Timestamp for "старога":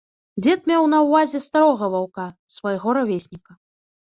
1.47-1.91